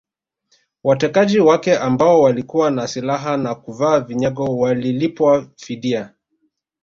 [0.83, 6.13] Watekaji wake ambao walikuwa na silaha na kuvaa vinyago walilipwa fidia